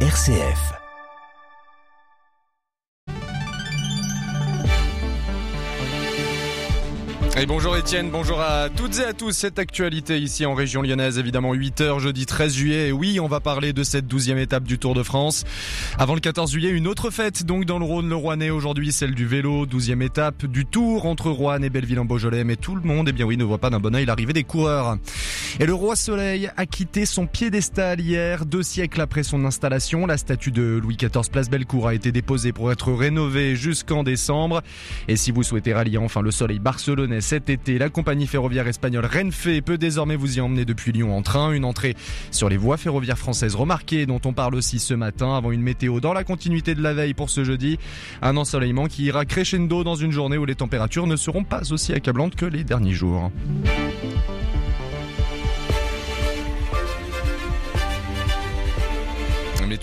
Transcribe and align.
RCF. 0.00 0.85
Et 7.38 7.44
bonjour 7.44 7.76
Étienne, 7.76 8.08
bonjour 8.10 8.40
à 8.40 8.70
toutes 8.70 8.98
et 8.98 9.04
à 9.04 9.12
tous. 9.12 9.32
Cette 9.32 9.58
actualité 9.58 10.18
ici 10.18 10.46
en 10.46 10.54
région 10.54 10.80
lyonnaise, 10.80 11.18
évidemment 11.18 11.54
8h 11.54 11.98
jeudi 11.98 12.24
13 12.24 12.54
juillet. 12.54 12.88
Et 12.88 12.92
oui, 12.92 13.20
on 13.20 13.26
va 13.26 13.40
parler 13.40 13.74
de 13.74 13.84
cette 13.84 14.06
douzième 14.06 14.38
étape 14.38 14.64
du 14.64 14.78
Tour 14.78 14.94
de 14.94 15.02
France. 15.02 15.44
Avant 15.98 16.14
le 16.14 16.20
14 16.20 16.50
juillet, 16.50 16.70
une 16.70 16.86
autre 16.86 17.10
fête 17.10 17.44
donc 17.44 17.66
dans 17.66 17.78
le 17.78 17.84
Rhône, 17.84 18.08
le 18.08 18.16
Rouennais 18.16 18.48
aujourd'hui, 18.48 18.90
celle 18.90 19.14
du 19.14 19.26
vélo, 19.26 19.66
douzième 19.66 20.00
étape 20.00 20.46
du 20.46 20.64
Tour 20.64 21.04
entre 21.04 21.28
Rouen 21.28 21.60
et 21.60 21.68
Belleville 21.68 22.00
en 22.00 22.06
Beaujolais. 22.06 22.42
Mais 22.42 22.56
tout 22.56 22.74
le 22.74 22.80
monde, 22.80 23.10
eh 23.10 23.12
bien 23.12 23.26
oui, 23.26 23.36
ne 23.36 23.44
voit 23.44 23.58
pas 23.58 23.68
d'un 23.68 23.80
bon 23.80 23.94
oeil 23.94 24.06
l'arrivée 24.06 24.32
des 24.32 24.44
coureurs. 24.44 24.96
Et 25.60 25.66
le 25.66 25.74
roi 25.74 25.94
Soleil 25.94 26.50
a 26.56 26.64
quitté 26.64 27.04
son 27.04 27.26
piédestal 27.26 28.00
hier, 28.00 28.46
deux 28.46 28.62
siècles 28.62 29.02
après 29.02 29.22
son 29.22 29.44
installation. 29.44 30.06
La 30.06 30.16
statue 30.16 30.52
de 30.52 30.80
Louis 30.82 30.96
XIV 30.96 31.30
Place 31.30 31.50
Bellecour 31.50 31.88
a 31.88 31.94
été 31.94 32.12
déposée 32.12 32.52
pour 32.52 32.72
être 32.72 32.92
rénovée 32.92 33.56
jusqu'en 33.56 34.04
décembre. 34.04 34.62
Et 35.06 35.16
si 35.16 35.32
vous 35.32 35.42
souhaitez 35.42 35.74
rallier 35.74 35.98
enfin 35.98 36.22
le 36.22 36.30
soleil 36.30 36.60
barcelonais 36.60 37.20
cet 37.26 37.50
été, 37.50 37.76
la 37.76 37.88
compagnie 37.88 38.28
ferroviaire 38.28 38.68
espagnole 38.68 39.04
Renfe 39.04 39.48
peut 39.64 39.78
désormais 39.78 40.14
vous 40.14 40.38
y 40.38 40.40
emmener 40.40 40.64
depuis 40.64 40.92
Lyon 40.92 41.16
en 41.16 41.22
train. 41.22 41.50
Une 41.50 41.64
entrée 41.64 41.96
sur 42.30 42.48
les 42.48 42.56
voies 42.56 42.76
ferroviaires 42.76 43.18
françaises 43.18 43.56
remarquées 43.56 44.06
dont 44.06 44.20
on 44.24 44.32
parle 44.32 44.54
aussi 44.54 44.78
ce 44.78 44.94
matin 44.94 45.36
avant 45.36 45.50
une 45.50 45.60
météo 45.60 45.98
dans 45.98 46.12
la 46.12 46.22
continuité 46.22 46.76
de 46.76 46.82
la 46.82 46.94
veille 46.94 47.14
pour 47.14 47.28
ce 47.28 47.42
jeudi. 47.42 47.80
Un 48.22 48.36
ensoleillement 48.36 48.86
qui 48.86 49.06
ira 49.06 49.24
crescendo 49.24 49.82
dans 49.82 49.96
une 49.96 50.12
journée 50.12 50.38
où 50.38 50.44
les 50.44 50.54
températures 50.54 51.08
ne 51.08 51.16
seront 51.16 51.42
pas 51.42 51.72
aussi 51.72 51.92
accablantes 51.92 52.36
que 52.36 52.46
les 52.46 52.62
derniers 52.62 52.94
jours. 52.94 53.32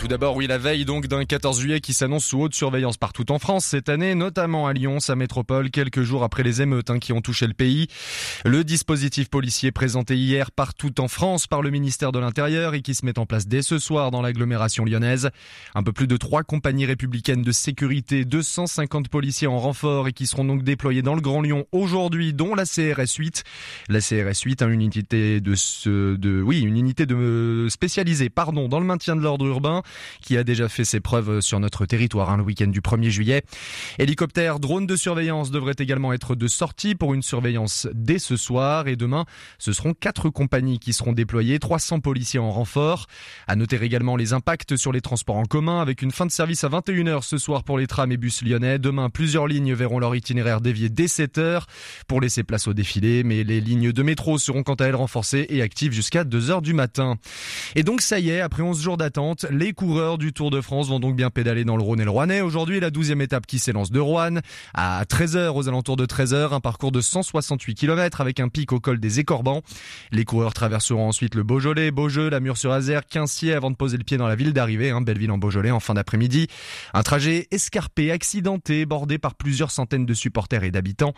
Tout 0.03 0.09
d'abord, 0.09 0.35
oui, 0.35 0.47
la 0.47 0.57
veille 0.57 0.83
donc 0.83 1.07
d'un 1.07 1.23
14 1.23 1.61
juillet 1.61 1.79
qui 1.79 1.93
s'annonce 1.93 2.25
sous 2.25 2.41
haute 2.41 2.53
surveillance 2.53 2.97
partout 2.97 3.31
en 3.31 3.39
France 3.39 3.63
cette 3.63 3.87
année, 3.87 4.15
notamment 4.15 4.67
à 4.67 4.73
Lyon, 4.73 4.99
sa 4.99 5.15
métropole, 5.15 5.71
quelques 5.71 6.01
jours 6.01 6.25
après 6.25 6.43
les 6.43 6.61
émeutes 6.61 6.89
hein, 6.89 6.99
qui 6.99 7.13
ont 7.13 7.21
touché 7.21 7.47
le 7.47 7.53
pays. 7.53 7.87
Le 8.43 8.65
dispositif 8.65 9.29
policier 9.29 9.71
présenté 9.71 10.17
hier 10.17 10.51
partout 10.51 10.99
en 10.99 11.07
France 11.07 11.47
par 11.47 11.61
le 11.61 11.69
ministère 11.69 12.11
de 12.11 12.19
l'Intérieur 12.19 12.73
et 12.73 12.81
qui 12.81 12.95
se 12.95 13.05
met 13.05 13.17
en 13.17 13.25
place 13.25 13.47
dès 13.47 13.61
ce 13.61 13.79
soir 13.79 14.11
dans 14.11 14.21
l'agglomération 14.21 14.83
lyonnaise. 14.83 15.29
Un 15.73 15.83
peu 15.83 15.93
plus 15.93 16.07
de 16.07 16.17
trois 16.17 16.43
compagnies 16.43 16.85
républicaines 16.85 17.41
de 17.41 17.53
sécurité, 17.53 18.25
250 18.25 19.07
policiers 19.07 19.47
en 19.47 19.57
renfort 19.57 20.09
et 20.09 20.11
qui 20.11 20.27
seront 20.27 20.43
donc 20.43 20.63
déployés 20.63 21.01
dans 21.01 21.15
le 21.15 21.21
Grand 21.21 21.39
Lyon 21.39 21.65
aujourd'hui, 21.71 22.33
dont 22.33 22.55
la 22.55 22.65
CRS 22.65 23.15
8. 23.17 23.45
La 23.87 24.01
CRS 24.01 24.41
8, 24.43 24.63
hein, 24.63 24.69
une 24.69 24.81
unité 24.81 25.39
de 25.39 25.55
ce, 25.55 26.17
de, 26.17 26.41
oui, 26.41 26.59
une 26.59 26.75
unité 26.75 27.05
de 27.05 27.67
spécialisée, 27.69 28.29
pardon, 28.29 28.67
dans 28.67 28.81
le 28.81 28.85
maintien 28.85 29.15
de 29.15 29.21
l'ordre 29.21 29.45
urbain 29.45 29.81
qui 30.21 30.37
a 30.37 30.43
déjà 30.43 30.69
fait 30.69 30.85
ses 30.85 30.99
preuves 30.99 31.41
sur 31.41 31.59
notre 31.59 31.85
territoire 31.85 32.29
hein, 32.29 32.37
le 32.37 32.43
week-end 32.43 32.67
du 32.67 32.81
1er 32.81 33.09
juillet. 33.09 33.43
Hélicoptère, 33.99 34.59
drone 34.59 34.87
de 34.87 34.95
surveillance 34.95 35.51
devrait 35.51 35.75
également 35.77 36.13
être 36.13 36.35
de 36.35 36.47
sortie 36.47 36.95
pour 36.95 37.13
une 37.13 37.23
surveillance 37.23 37.87
dès 37.93 38.19
ce 38.19 38.37
soir 38.37 38.87
et 38.87 38.95
demain, 38.95 39.25
ce 39.59 39.73
seront 39.73 39.93
quatre 39.93 40.29
compagnies 40.29 40.79
qui 40.79 40.93
seront 40.93 41.13
déployées, 41.13 41.59
300 41.59 41.99
policiers 41.99 42.39
en 42.39 42.51
renfort. 42.51 43.07
À 43.47 43.55
noter 43.55 43.73
également 43.81 44.15
les 44.15 44.33
impacts 44.33 44.75
sur 44.75 44.91
les 44.91 45.01
transports 45.01 45.37
en 45.37 45.45
commun 45.45 45.81
avec 45.81 46.01
une 46.01 46.11
fin 46.11 46.25
de 46.25 46.31
service 46.31 46.63
à 46.63 46.69
21h 46.69 47.23
ce 47.23 47.37
soir 47.37 47.63
pour 47.63 47.77
les 47.77 47.87
trams 47.87 48.11
et 48.11 48.17
bus 48.17 48.43
lyonnais. 48.43 48.77
Demain, 48.77 49.09
plusieurs 49.09 49.47
lignes 49.47 49.73
verront 49.73 49.99
leur 49.99 50.15
itinéraire 50.15 50.61
dévié 50.61 50.89
dès 50.89 51.05
7h 51.05 51.63
pour 52.07 52.21
laisser 52.21 52.43
place 52.43 52.67
au 52.67 52.73
défilé, 52.73 53.23
mais 53.23 53.43
les 53.43 53.61
lignes 53.61 53.91
de 53.91 54.03
métro 54.03 54.37
seront 54.37 54.63
quant 54.63 54.75
à 54.75 54.85
elles 54.85 54.95
renforcées 54.95 55.47
et 55.49 55.61
actives 55.61 55.91
jusqu'à 55.91 56.23
2h 56.23 56.61
du 56.61 56.73
matin. 56.73 57.17
Et 57.75 57.83
donc 57.83 58.01
ça 58.01 58.19
y 58.19 58.29
est, 58.29 58.41
après 58.41 58.63
11 58.63 58.81
jours 58.81 58.97
d'attente, 58.97 59.45
les 59.49 59.73
coureurs 59.83 60.17
du 60.17 60.31
Tour 60.31 60.49
de 60.49 60.61
France 60.61 60.87
vont 60.87 61.01
donc 61.01 61.17
bien 61.17 61.29
pédaler 61.29 61.65
dans 61.65 61.75
le 61.75 61.83
Rhône 61.83 61.99
et 61.99 62.05
le 62.05 62.09
Rouennais. 62.09 62.39
Aujourd'hui, 62.39 62.79
la 62.79 62.89
douzième 62.89 63.19
étape 63.19 63.45
qui 63.45 63.59
s'élance 63.59 63.91
de 63.91 63.99
Rouen 63.99 64.39
à 64.73 65.03
13h, 65.03 65.49
aux 65.49 65.67
alentours 65.67 65.97
de 65.97 66.05
13h, 66.05 66.53
un 66.53 66.61
parcours 66.61 66.93
de 66.93 67.01
168 67.01 67.75
km 67.75 68.21
avec 68.21 68.39
un 68.39 68.47
pic 68.47 68.71
au 68.71 68.79
col 68.79 69.01
des 69.01 69.19
Écorbans. 69.19 69.61
Les 70.13 70.23
coureurs 70.23 70.53
traverseront 70.53 71.05
ensuite 71.05 71.35
le 71.35 71.43
Beaujolais, 71.43 71.91
Beaujeu, 71.91 72.29
la 72.29 72.39
Mur-sur-Azère, 72.39 73.05
Quincier 73.05 73.53
avant 73.53 73.71
de 73.71 73.75
poser 73.75 73.97
le 73.97 74.05
pied 74.05 74.15
dans 74.15 74.27
la 74.29 74.37
ville 74.37 74.53
d'arrivée, 74.53 74.89
hein, 74.89 75.01
Belleville 75.01 75.31
en 75.31 75.37
Beaujolais 75.37 75.71
en 75.71 75.81
fin 75.81 75.95
d'après-midi. 75.95 76.47
Un 76.93 77.03
trajet 77.03 77.49
escarpé, 77.51 78.09
accidenté, 78.09 78.85
bordé 78.85 79.17
par 79.17 79.35
plusieurs 79.35 79.71
centaines 79.71 80.05
de 80.05 80.13
supporters 80.13 80.63
et 80.63 80.71
d'habitants. 80.71 81.13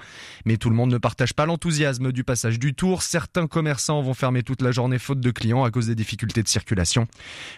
Mais 0.45 0.57
tout 0.57 0.71
le 0.71 0.75
monde 0.75 0.89
ne 0.89 0.97
partage 0.97 1.33
pas 1.33 1.45
l'enthousiasme 1.45 2.11
du 2.11 2.23
passage 2.23 2.57
du 2.57 2.73
Tour. 2.73 3.03
Certains 3.03 3.45
commerçants 3.45 4.01
vont 4.01 4.15
fermer 4.15 4.41
toute 4.41 4.63
la 4.63 4.71
journée 4.71 4.97
faute 4.97 5.19
de 5.19 5.29
clients 5.29 5.63
à 5.63 5.69
cause 5.69 5.85
des 5.85 5.95
difficultés 5.95 6.41
de 6.41 6.47
circulation. 6.47 7.05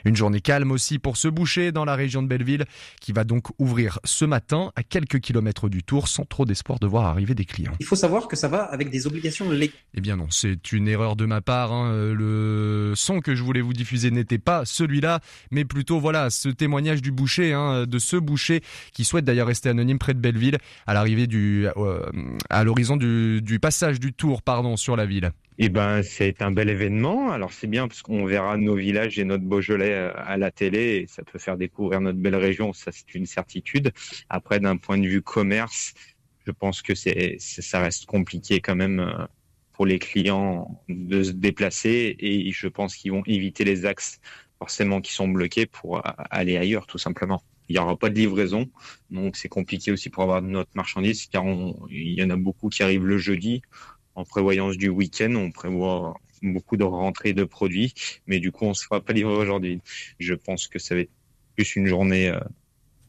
Une 0.03 0.17
journée 0.17 0.41
calme 0.41 0.73
aussi 0.73 0.96
pour 0.99 1.17
ce 1.17 1.27
boucher 1.27 1.71
dans 1.71 1.85
la 1.85 1.95
région 1.95 2.21
de 2.21 2.27
Belleville 2.27 2.65
qui 3.01 3.11
va 3.11 3.23
donc 3.23 3.47
ouvrir 3.59 3.99
ce 4.03 4.25
matin 4.25 4.71
à 4.75 4.83
quelques 4.83 5.19
kilomètres 5.19 5.69
du 5.69 5.83
tour 5.83 6.07
sans 6.07 6.25
trop 6.25 6.45
d'espoir 6.45 6.79
de 6.79 6.87
voir 6.87 7.05
arriver 7.05 7.35
des 7.35 7.45
clients. 7.45 7.73
Il 7.79 7.85
faut 7.85 7.95
savoir 7.95 8.27
que 8.27 8.35
ça 8.35 8.47
va 8.47 8.63
avec 8.63 8.89
des 8.89 9.07
obligations 9.07 9.49
légales. 9.49 9.75
Eh 9.93 10.01
bien 10.01 10.15
non, 10.15 10.27
c'est 10.29 10.71
une 10.71 10.87
erreur 10.87 11.15
de 11.15 11.25
ma 11.25 11.41
part. 11.41 11.71
Hein. 11.71 12.13
Le 12.13 12.93
son 12.95 13.19
que 13.19 13.35
je 13.35 13.43
voulais 13.43 13.61
vous 13.61 13.73
diffuser 13.73 14.11
n'était 14.11 14.37
pas 14.37 14.65
celui-là, 14.65 15.19
mais 15.51 15.65
plutôt 15.65 15.99
voilà 15.99 16.29
ce 16.29 16.49
témoignage 16.49 17.01
du 17.01 17.11
boucher, 17.11 17.53
hein, 17.53 17.85
de 17.85 17.99
ce 17.99 18.17
boucher 18.17 18.61
qui 18.93 19.05
souhaite 19.05 19.25
d'ailleurs 19.25 19.47
rester 19.47 19.69
anonyme 19.69 19.99
près 19.99 20.13
de 20.13 20.19
Belleville 20.19 20.57
à 20.85 20.93
l'arrivée 20.93 21.27
du, 21.27 21.67
euh, 21.77 22.05
à 22.49 22.63
l'horizon 22.63 22.97
du, 22.97 23.41
du 23.41 23.59
passage 23.59 23.99
du 23.99 24.13
tour, 24.13 24.41
pardon, 24.41 24.77
sur 24.77 24.95
la 24.95 25.05
ville. 25.05 25.31
Eh 25.59 25.69
ben, 25.69 26.03
c'est 26.03 26.41
un 26.43 26.51
bel 26.51 26.69
événement. 26.69 27.31
Alors 27.31 27.51
c'est 27.51 27.65
bien 27.67 27.87
parce 27.87 28.03
qu'on 28.03 28.25
verra 28.25 28.57
nos 28.57 28.75
villages 28.75 29.17
et 29.17 29.23
notre 29.23 29.43
Beaujolais 29.43 29.93
euh, 29.93 30.11
à 30.15 30.37
la 30.37 30.51
télé 30.51 31.05
ça 31.07 31.23
peut 31.23 31.39
faire 31.39 31.57
découvrir 31.57 31.99
notre 31.99 32.19
belle 32.19 32.35
région. 32.35 32.73
Ça, 32.73 32.91
c'est 32.91 33.15
une 33.15 33.25
certitude. 33.25 33.91
Après, 34.29 34.59
d'un 34.59 34.77
point 34.77 34.99
de 34.99 35.07
vue 35.07 35.23
commerce, 35.23 35.93
je 36.45 36.51
pense 36.51 36.81
que 36.83 36.93
c'est, 36.93 37.37
ça 37.39 37.79
reste 37.79 38.05
compliqué 38.05 38.61
quand 38.61 38.75
même 38.75 38.99
euh, 38.99 39.25
pour 39.73 39.87
les 39.87 39.97
clients 39.99 40.79
de 40.89 41.23
se 41.23 41.31
déplacer 41.31 42.15
et 42.19 42.51
je 42.51 42.67
pense 42.67 42.95
qu'ils 42.95 43.11
vont 43.11 43.23
éviter 43.25 43.63
les 43.63 43.85
axes 43.85 44.19
forcément 44.59 45.01
qui 45.01 45.13
sont 45.13 45.27
bloqués 45.27 45.65
pour 45.67 46.01
aller 46.31 46.57
ailleurs, 46.57 46.87
tout 46.87 46.97
simplement. 46.97 47.43
Il 47.69 47.73
n'y 47.73 47.79
aura 47.79 47.97
pas 47.97 48.09
de 48.09 48.15
livraison, 48.15 48.71
donc 49.11 49.35
c'est 49.35 49.49
compliqué 49.49 49.91
aussi 49.91 50.09
pour 50.09 50.23
avoir 50.23 50.41
notre 50.41 50.71
marchandise 50.73 51.27
car 51.27 51.43
il 51.89 52.13
y 52.13 52.23
en 52.23 52.29
a 52.31 52.37
beaucoup 52.37 52.69
qui 52.69 52.81
arrivent 52.81 53.05
le 53.05 53.17
jeudi 53.19 53.61
en 54.17 54.25
prévoyance 54.25 54.77
du 54.77 54.89
week-end, 54.89 55.33
on 55.35 55.51
prévoit 55.51 56.19
beaucoup 56.41 56.75
de 56.75 56.83
rentrées 56.83 57.33
de 57.33 57.43
produits, 57.43 57.93
mais 58.25 58.39
du 58.39 58.51
coup, 58.51 58.65
on 58.65 58.69
ne 58.69 58.73
se 58.73 58.83
fera 58.83 58.99
pas 58.99 59.13
livrer 59.13 59.35
aujourd'hui. 59.35 59.79
Je 60.19 60.33
pense 60.33 60.67
que 60.67 60.79
ça 60.79 60.95
va 60.95 61.01
être 61.01 61.11
plus 61.55 61.75
une 61.75 61.85
journée 61.85 62.29
euh, 62.29 62.39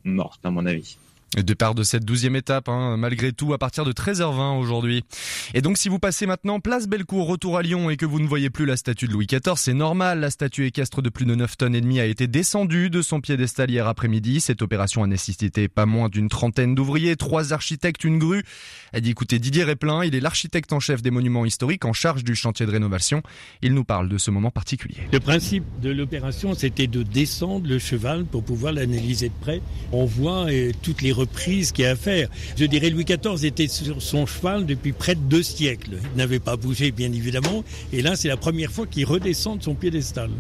morte, 0.05 0.45
à 0.45 0.51
mon 0.51 0.67
avis. 0.67 0.99
Départ 1.37 1.75
de 1.75 1.83
cette 1.83 2.07
douzième 2.07 2.37
étape, 2.37 2.71
hein, 2.71 2.97
malgré 2.97 3.33
tout, 3.33 3.53
à 3.53 3.59
partir 3.59 3.85
de 3.85 3.93
13h20 3.93 4.59
aujourd'hui. 4.59 5.05
Et 5.53 5.61
donc, 5.61 5.77
si 5.77 5.91
vous 5.91 5.99
passez 5.99 6.25
maintenant 6.25 6.59
place 6.59 6.89
Bellecour, 6.89 7.27
retour 7.27 7.59
à 7.59 7.63
Lyon, 7.63 7.91
et 7.91 7.99
que 7.99 8.07
vous 8.07 8.19
ne 8.19 8.27
voyez 8.27 8.49
plus 8.49 8.65
la 8.65 8.79
statue 8.79 9.09
de 9.09 9.13
Louis 9.13 9.27
XIV, 9.27 9.57
c'est 9.57 9.75
normal. 9.75 10.21
La 10.21 10.31
statue 10.31 10.65
équestre 10.65 11.03
de 11.03 11.11
plus 11.11 11.27
de 11.27 11.35
9 11.35 11.59
tonnes 11.59 11.75
et 11.75 11.83
demie 11.83 12.01
a 12.01 12.07
été 12.07 12.29
descendue 12.29 12.89
de 12.89 13.03
son 13.03 13.21
piédestal 13.21 13.71
hier 13.71 13.87
après-midi. 13.87 14.41
Cette 14.41 14.63
opération 14.63 15.03
a 15.03 15.07
nécessité 15.07 15.69
pas 15.69 15.85
moins 15.85 16.09
d'une 16.09 16.31
trentaine 16.31 16.75
d'ouvriers, 16.75 17.17
trois 17.17 17.53
architectes, 17.53 18.05
une 18.05 18.19
grue. 18.19 18.43
A 18.95 19.01
dit, 19.01 19.11
écoutez, 19.11 19.39
Didier 19.39 19.65
Réplin, 19.65 20.05
il 20.05 20.15
est 20.15 20.21
l'architecte 20.21 20.73
en 20.73 20.81
chef 20.81 21.03
des 21.03 21.11
monuments 21.11 21.45
historiques 21.45 21.85
en 21.85 21.93
charge 21.93 22.25
du 22.25 22.35
chantier 22.35 22.65
de 22.65 22.71
rénovation. 22.71 23.23
Il 23.61 23.75
nous 23.75 23.85
parle 23.85 24.09
de 24.09 24.17
ce 24.17 24.31
moment 24.31 24.51
particulier. 24.51 24.97
Le 25.13 25.21
principe 25.21 25.65
de 25.83 25.91
l'opération, 25.91 26.55
c'était 26.55 26.87
de 26.87 27.03
descendre 27.03 27.69
le 27.69 27.79
cheval 27.79 28.25
pour 28.25 28.43
pouvoir 28.43 28.73
l'analyser 28.73 29.29
de 29.29 29.35
près. 29.41 29.61
On 29.93 30.07
voit 30.07 30.51
euh, 30.51 30.73
toutes 30.83 31.03
les 31.03 31.13
reprise 31.19 31.73
qu'il 31.73 31.85
y 31.85 31.89
à 31.89 31.97
faire. 31.97 32.29
Je 32.57 32.65
dirais 32.65 32.91
Louis 32.91 33.05
XIV 33.05 33.45
était 33.45 33.69
sur 33.69 34.01
son 34.01 34.27
cheval 34.27 34.67
depuis 34.67 34.93
près 34.93 35.15
de 35.15 35.21
deux 35.21 35.43
siècles. 35.43 35.99
Il 36.15 36.19
n'avait 36.19 36.39
pas 36.39 36.57
bougé, 36.57 36.91
bien 36.91 37.13
évidemment. 37.13 37.65
Et 37.93 38.03
là, 38.03 38.17
c'est 38.17 38.29
la 38.29 38.37
première 38.37 38.71
fois 38.71 38.87
qu'il 38.87 39.05
redescend 39.05 39.59
de 39.59 39.63
son 39.63 39.75
piédestal. 39.75 40.31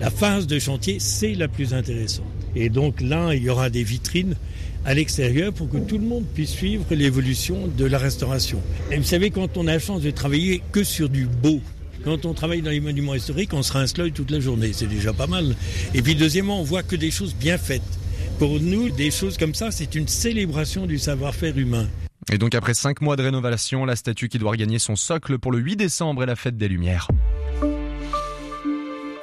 La 0.00 0.10
phase 0.10 0.46
de 0.46 0.58
chantier, 0.58 0.98
c'est 1.00 1.34
la 1.34 1.48
plus 1.48 1.74
intéressante. 1.74 2.26
Et 2.54 2.68
donc 2.68 3.00
là, 3.00 3.34
il 3.34 3.42
y 3.42 3.50
aura 3.50 3.70
des 3.70 3.82
vitrines 3.82 4.36
à 4.84 4.94
l'extérieur 4.94 5.52
pour 5.52 5.68
que 5.68 5.76
tout 5.76 5.98
le 5.98 6.04
monde 6.04 6.24
puisse 6.34 6.50
suivre 6.50 6.84
l'évolution 6.90 7.68
de 7.76 7.84
la 7.84 7.98
restauration. 7.98 8.60
Et 8.90 8.96
vous 8.96 9.04
savez, 9.04 9.30
quand 9.30 9.56
on 9.56 9.66
a 9.66 9.72
la 9.72 9.78
chance 9.78 10.02
de 10.02 10.10
travailler 10.10 10.62
que 10.72 10.84
sur 10.84 11.08
du 11.08 11.26
beau, 11.26 11.60
quand 12.04 12.24
on 12.24 12.32
travaille 12.32 12.62
dans 12.62 12.70
les 12.70 12.80
monuments 12.80 13.14
historiques, 13.14 13.52
on 13.52 13.62
se 13.62 13.72
rince 13.72 13.92
toute 13.92 14.30
la 14.30 14.40
journée. 14.40 14.70
C'est 14.72 14.86
déjà 14.86 15.12
pas 15.12 15.26
mal. 15.26 15.56
Et 15.94 16.02
puis 16.02 16.14
deuxièmement, 16.14 16.60
on 16.60 16.64
voit 16.64 16.82
que 16.82 16.96
des 16.96 17.10
choses 17.10 17.34
bien 17.34 17.58
faites. 17.58 17.82
Pour 18.38 18.60
nous, 18.60 18.88
des 18.88 19.10
choses 19.10 19.36
comme 19.36 19.52
ça, 19.52 19.72
c'est 19.72 19.96
une 19.96 20.06
célébration 20.06 20.86
du 20.86 20.96
savoir-faire 20.96 21.58
humain. 21.58 21.88
Et 22.30 22.38
donc 22.38 22.54
après 22.54 22.72
cinq 22.72 23.00
mois 23.00 23.16
de 23.16 23.22
rénovation, 23.24 23.84
la 23.84 23.96
statue 23.96 24.28
qui 24.28 24.38
doit 24.38 24.52
regagner 24.52 24.78
son 24.78 24.94
socle 24.94 25.40
pour 25.40 25.50
le 25.50 25.58
8 25.58 25.74
décembre 25.74 26.22
est 26.22 26.26
la 26.26 26.36
fête 26.36 26.56
des 26.56 26.68
Lumières. 26.68 27.08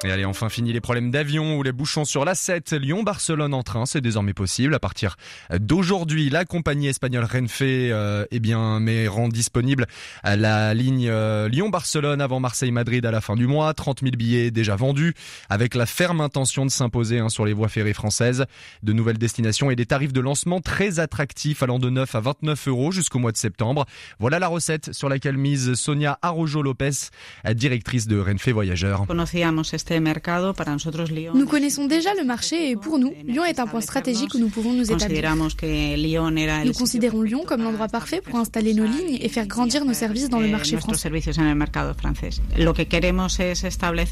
Et 0.06 0.12
allez, 0.12 0.26
enfin 0.26 0.50
fini 0.50 0.72
les 0.72 0.82
problèmes 0.82 1.10
d'avion 1.10 1.58
ou 1.58 1.64
les 1.64 1.72
bouchons 1.72 2.06
sur 2.06 2.26
la 2.26 2.36
7. 2.36 2.74
Lyon-Barcelone 2.74 3.56
en 3.56 3.64
train, 3.64 3.88
c'est 3.88 4.02
désormais 4.02 4.34
possible. 4.34 4.76
À 4.76 4.80
partir 4.80 5.16
d'aujourd'hui, 5.52 6.30
la 6.30 6.46
compagnie 6.46 6.90
espagnole 6.90 7.24
Renfe 7.24 7.64
euh, 7.64 8.24
eh 8.30 8.40
bien, 8.40 8.80
mais 8.80 9.08
rend 9.08 9.30
disponible 9.30 9.88
la 10.24 10.76
ligne 10.76 11.08
euh, 11.10 11.50
Lyon-Barcelone 11.50 12.22
avant 12.22 12.40
Marseille-Madrid 12.40 13.04
à 13.04 13.10
la 13.10 13.20
fin 13.20 13.36
du 13.36 13.48
mois. 13.48 13.74
30 13.74 14.02
000 14.02 14.12
billets 14.16 14.52
déjà 14.52 14.76
vendus, 14.76 15.16
avec 15.50 15.74
la 15.74 15.88
ferme 15.88 16.22
intention 16.22 16.68
de 16.68 16.72
s'imposer 16.72 17.18
hein, 17.18 17.30
sur 17.30 17.44
les 17.44 17.54
voies 17.54 17.70
ferrées 17.70 17.94
françaises. 17.94 18.46
De 18.84 18.94
nouvelles 18.94 19.18
destinations 19.18 19.72
et 19.72 19.76
des 19.76 19.88
tarifs 19.88 20.14
de 20.14 20.22
lancement 20.22 20.62
très 20.62 21.00
attractifs 21.00 21.64
allant 21.64 21.80
de 21.80 21.90
9 21.90 22.14
à 22.14 22.20
29 22.20 22.68
euros 22.68 22.92
jusqu'au 22.92 23.18
mois 23.18 23.32
de 23.32 23.38
septembre. 23.38 23.88
Voilà 24.20 24.38
la 24.38 24.50
recette 24.50 24.94
sur 24.94 25.10
laquelle 25.10 25.38
mise 25.38 25.74
Sonia 25.74 26.20
Arrojo-Lopez, 26.22 27.10
directrice 27.56 28.06
de 28.06 28.20
Renfe 28.20 28.50
Voyageurs. 28.50 29.08
Nous 31.34 31.46
connaissons 31.46 31.86
déjà 31.86 32.10
le 32.16 32.24
marché 32.24 32.70
et 32.72 32.76
pour 32.76 33.00
nous, 33.00 33.14
Lyon 33.26 33.46
est 33.46 33.60
un 33.60 33.68
point 33.68 33.82
stratégique 33.82 34.34
où 34.34 34.40
nous 34.40 34.50
pouvons 34.50 34.74
nous 34.74 34.92
établir. 34.92 35.36
Nous 36.66 36.74
considérons 36.74 37.22
Lyon 37.22 37.44
comme 37.46 37.64
l'endroit 37.64 37.88
parfait 37.88 38.22
pour 38.22 38.38
installer 38.40 38.74
nos 38.74 38.86
lignes 38.86 39.18
et 39.20 39.30
faire 39.30 39.48
grandir 39.48 39.86
nos 39.86 39.94
services 39.94 40.30
dans 40.30 40.40
le 40.40 40.48
marché 40.48 40.78
français. 40.78 41.10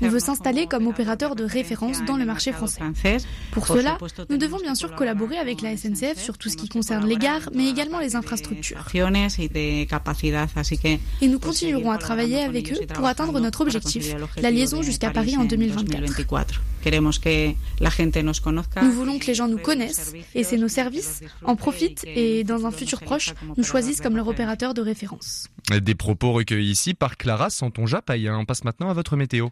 On 0.01 0.09
veut 0.09 0.19
s'installer 0.19 0.67
comme 0.67 0.87
opérateur 0.87 1.35
de 1.35 1.43
référence 1.43 2.03
dans 2.05 2.17
le 2.17 2.25
marché 2.25 2.51
français. 2.51 2.81
Pour 3.51 3.67
cela, 3.67 3.97
nous 4.29 4.37
devons 4.37 4.57
bien 4.57 4.75
sûr 4.75 4.95
collaborer 4.95 5.37
avec 5.37 5.61
la 5.61 5.75
SNCF 5.75 6.17
sur 6.17 6.37
tout 6.37 6.49
ce 6.49 6.57
qui 6.57 6.69
concerne 6.69 7.07
les 7.07 7.17
gares, 7.17 7.49
mais 7.53 7.69
également 7.69 7.99
les 7.99 8.15
infrastructures. 8.15 8.85
Et 11.21 11.27
nous 11.27 11.39
continuerons 11.39 11.91
à 11.91 11.97
travailler 11.97 12.43
avec 12.43 12.71
eux 12.71 12.85
pour 12.93 13.05
atteindre 13.05 13.39
notre 13.39 13.61
objectif, 13.61 14.13
la 14.41 14.51
liaison 14.51 14.81
jusqu'à 14.81 15.09
Paris 15.09 15.37
en 15.37 15.45
2024. 15.67 16.61
Nous 18.81 18.91
voulons 18.91 19.19
que 19.19 19.27
les 19.27 19.33
gens 19.33 19.47
nous 19.47 19.57
connaissent 19.57 20.13
et 20.35 20.43
c'est 20.43 20.57
nos 20.57 20.67
services 20.67 21.21
en 21.43 21.55
profitent 21.55 22.03
et 22.05 22.43
dans 22.43 22.65
un 22.65 22.71
futur 22.71 22.99
proche 23.01 23.33
nous 23.55 23.63
choisissent 23.63 24.01
comme 24.01 24.17
leur 24.17 24.27
opérateur 24.27 24.73
de 24.73 24.81
référence. 24.81 25.47
Des 25.69 25.95
propos 25.95 26.33
recueillis 26.33 26.71
ici 26.71 26.93
par 26.93 27.17
Clara 27.17 27.49
Santonja 27.49 28.01
Payen. 28.01 28.37
On 28.37 28.45
passe 28.45 28.63
maintenant 28.65 28.89
à 28.89 28.93
votre 28.93 29.15
météo. 29.15 29.47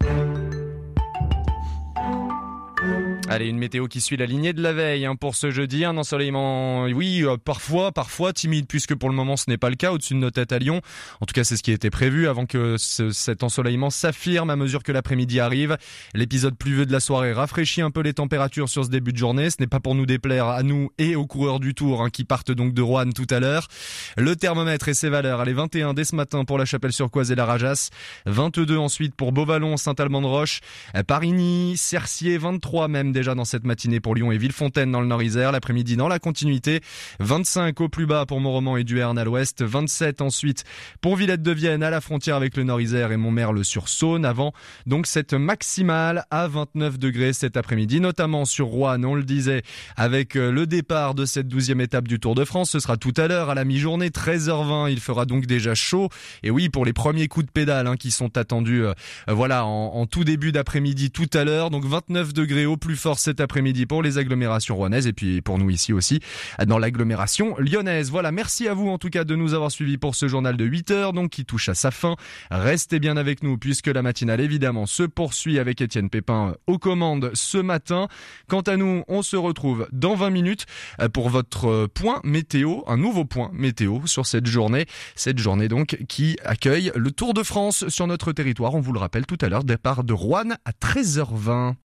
Allez, 3.33 3.47
une 3.47 3.59
météo 3.59 3.87
qui 3.87 4.01
suit 4.01 4.17
la 4.17 4.25
lignée 4.25 4.51
de 4.51 4.61
la 4.61 4.73
veille 4.73 5.05
hein, 5.05 5.15
pour 5.15 5.35
ce 5.35 5.51
jeudi. 5.51 5.85
Un 5.85 5.95
ensoleillement, 5.95 6.83
oui, 6.87 7.23
euh, 7.23 7.37
parfois, 7.37 7.93
parfois 7.93 8.33
timide, 8.33 8.67
puisque 8.67 8.93
pour 8.93 9.07
le 9.07 9.15
moment 9.15 9.37
ce 9.37 9.49
n'est 9.49 9.57
pas 9.57 9.69
le 9.69 9.77
cas 9.77 9.93
au-dessus 9.93 10.15
de 10.15 10.19
nos 10.19 10.31
têtes 10.31 10.51
à 10.51 10.59
Lyon. 10.59 10.81
En 11.21 11.25
tout 11.25 11.31
cas, 11.31 11.45
c'est 11.45 11.55
ce 11.55 11.63
qui 11.63 11.71
était 11.71 11.89
prévu 11.89 12.27
avant 12.27 12.45
que 12.45 12.75
cet 12.77 13.43
ensoleillement 13.43 13.89
s'affirme 13.89 14.49
à 14.49 14.57
mesure 14.57 14.83
que 14.83 14.91
l'après-midi 14.91 15.39
arrive. 15.39 15.77
L'épisode 16.13 16.57
pluvieux 16.57 16.85
de 16.85 16.91
la 16.91 16.99
soirée 16.99 17.31
rafraîchit 17.31 17.81
un 17.81 17.89
peu 17.89 18.01
les 18.01 18.13
températures 18.13 18.67
sur 18.67 18.83
ce 18.83 18.89
début 18.89 19.13
de 19.13 19.17
journée. 19.17 19.49
Ce 19.49 19.55
n'est 19.61 19.67
pas 19.67 19.79
pour 19.79 19.95
nous 19.95 20.05
déplaire 20.05 20.47
à 20.47 20.61
nous 20.61 20.91
et 20.97 21.15
aux 21.15 21.25
coureurs 21.25 21.61
du 21.61 21.73
Tour 21.73 22.01
hein, 22.01 22.09
qui 22.09 22.25
partent 22.25 22.51
donc 22.51 22.73
de 22.73 22.81
Rouen 22.81 23.11
tout 23.11 23.27
à 23.29 23.39
l'heure. 23.39 23.69
Le 24.17 24.35
thermomètre 24.35 24.89
et 24.89 24.93
ses 24.93 25.07
valeurs. 25.07 25.39
Allez, 25.39 25.53
21 25.53 25.93
dès 25.93 26.03
ce 26.03 26.17
matin 26.17 26.43
pour 26.43 26.57
la 26.57 26.65
Chapelle-sur-Coise 26.65 27.31
et 27.31 27.35
la 27.35 27.45
Rajas. 27.45 27.91
22 28.25 28.75
ensuite 28.75 29.15
pour 29.15 29.31
Beauvallon, 29.31 29.77
Saint-Alban-de-Roche, 29.77 30.59
Parigny, 31.07 31.77
Cercier, 31.77 32.37
23 32.37 32.89
même 32.89 33.13
déjà 33.21 33.35
dans 33.35 33.45
cette 33.45 33.65
matinée 33.65 33.99
pour 33.99 34.15
Lyon 34.15 34.31
et 34.31 34.37
Villefontaine 34.39 34.91
dans 34.91 34.99
le 34.99 35.05
Nord-Isère. 35.05 35.51
L'après-midi 35.51 35.95
dans 35.95 36.07
la 36.07 36.17
continuité. 36.17 36.81
25 37.19 37.79
au 37.81 37.87
plus 37.87 38.07
bas 38.07 38.25
pour 38.25 38.39
Montroman 38.39 38.77
et 38.77 38.83
Duerne 38.83 39.19
à 39.19 39.23
l'ouest. 39.23 39.61
27 39.63 40.21
ensuite 40.21 40.63
pour 41.01 41.15
Villette 41.15 41.43
de 41.43 41.51
Vienne 41.51 41.83
à 41.83 41.91
la 41.91 42.01
frontière 42.01 42.35
avec 42.35 42.57
le 42.57 42.63
Nord-Isère 42.63 43.11
et 43.11 43.17
Montmerle 43.17 43.63
sur 43.63 43.89
Saône 43.89 44.25
avant 44.25 44.53
donc 44.87 45.05
cette 45.05 45.35
maximale 45.35 46.25
à 46.31 46.47
29 46.47 46.97
degrés 46.97 47.33
cet 47.33 47.57
après-midi, 47.57 47.99
notamment 47.99 48.45
sur 48.45 48.65
Rouen, 48.65 49.03
on 49.03 49.13
le 49.13 49.23
disait, 49.23 49.61
avec 49.95 50.35
euh, 50.35 50.51
le 50.51 50.65
départ 50.65 51.13
de 51.13 51.25
cette 51.25 51.47
douzième 51.47 51.79
étape 51.79 52.07
du 52.07 52.19
Tour 52.19 52.33
de 52.33 52.43
France. 52.43 52.71
Ce 52.71 52.79
sera 52.79 52.97
tout 52.97 53.13
à 53.17 53.27
l'heure 53.27 53.51
à 53.51 53.55
la 53.55 53.65
mi-journée, 53.65 54.09
13h20. 54.09 54.91
Il 54.91 54.99
fera 54.99 55.25
donc 55.25 55.45
déjà 55.45 55.75
chaud. 55.75 56.09
Et 56.41 56.49
oui, 56.49 56.69
pour 56.69 56.85
les 56.85 56.93
premiers 56.93 57.27
coups 57.27 57.45
de 57.45 57.51
pédale 57.51 57.85
hein, 57.85 57.97
qui 57.97 58.09
sont 58.09 58.35
attendus, 58.35 58.83
euh, 58.83 58.93
voilà, 59.27 59.67
en, 59.67 59.93
en 59.93 60.07
tout 60.07 60.23
début 60.23 60.51
d'après-midi 60.51 61.11
tout 61.11 61.29
à 61.33 61.43
l'heure. 61.43 61.69
Donc 61.69 61.85
29 61.85 62.33
degrés 62.33 62.65
au 62.65 62.77
plus 62.77 62.95
fort 62.95 63.10
cet 63.19 63.39
après-midi 63.39 63.85
pour 63.85 64.03
les 64.03 64.17
agglomérations 64.17 64.75
rouennaises 64.75 65.07
et 65.07 65.13
puis 65.13 65.41
pour 65.41 65.57
nous 65.57 65.69
ici 65.69 65.93
aussi 65.93 66.19
dans 66.65 66.77
l'agglomération 66.77 67.55
lyonnaise. 67.57 68.11
Voilà, 68.11 68.31
merci 68.31 68.67
à 68.67 68.73
vous 68.73 68.89
en 68.89 68.97
tout 68.97 69.09
cas 69.09 69.23
de 69.23 69.35
nous 69.35 69.53
avoir 69.53 69.71
suivis 69.71 69.97
pour 69.97 70.15
ce 70.15 70.27
journal 70.27 70.57
de 70.57 70.65
8 70.65 70.91
heures 70.91 71.13
donc 71.13 71.31
qui 71.31 71.45
touche 71.45 71.69
à 71.69 71.73
sa 71.73 71.91
fin. 71.91 72.15
Restez 72.49 72.99
bien 72.99 73.17
avec 73.17 73.43
nous 73.43 73.57
puisque 73.57 73.87
la 73.87 74.01
matinale 74.01 74.41
évidemment 74.41 74.85
se 74.85 75.03
poursuit 75.03 75.59
avec 75.59 75.81
Étienne 75.81 76.09
Pépin 76.09 76.55
aux 76.67 76.77
commandes 76.77 77.31
ce 77.33 77.57
matin. 77.57 78.07
Quant 78.47 78.61
à 78.61 78.77
nous, 78.77 79.03
on 79.07 79.21
se 79.21 79.35
retrouve 79.35 79.87
dans 79.91 80.15
20 80.15 80.29
minutes 80.29 80.65
pour 81.13 81.29
votre 81.29 81.87
point 81.87 82.19
météo, 82.23 82.81
un 82.87 82.97
nouveau 82.97 83.25
point 83.25 83.49
météo 83.53 83.99
sur 84.05 84.25
cette 84.25 84.47
journée. 84.47 84.85
Cette 85.15 85.39
journée 85.39 85.67
donc 85.67 85.97
qui 86.07 86.37
accueille 86.43 86.91
le 86.95 87.11
Tour 87.11 87.33
de 87.33 87.43
France 87.43 87.87
sur 87.89 88.07
notre 88.07 88.31
territoire. 88.31 88.75
On 88.75 88.79
vous 88.79 88.93
le 88.93 88.99
rappelle 88.99 89.25
tout 89.25 89.37
à 89.41 89.49
l'heure, 89.49 89.63
départ 89.63 90.03
de 90.03 90.13
Rouen 90.13 90.51
à 90.65 90.71
13h20. 90.71 91.75